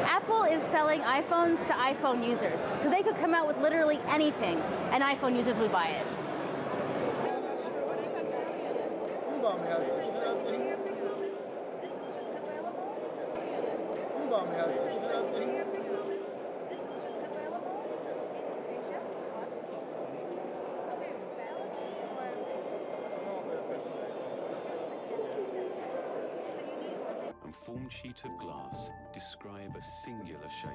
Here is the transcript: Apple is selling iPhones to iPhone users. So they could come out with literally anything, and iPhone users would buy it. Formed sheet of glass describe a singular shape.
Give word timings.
Apple 0.00 0.42
is 0.44 0.62
selling 0.62 1.00
iPhones 1.00 1.64
to 1.66 1.72
iPhone 1.72 2.26
users. 2.26 2.60
So 2.76 2.90
they 2.90 3.02
could 3.02 3.16
come 3.16 3.34
out 3.34 3.46
with 3.46 3.58
literally 3.58 4.00
anything, 4.08 4.60
and 4.90 5.02
iPhone 5.02 5.36
users 5.36 5.58
would 5.58 5.72
buy 5.72 5.88
it. 5.88 6.06
Formed 27.54 27.92
sheet 27.92 28.22
of 28.24 28.36
glass 28.38 28.90
describe 29.12 29.76
a 29.76 29.82
singular 29.82 30.48
shape. 30.50 30.70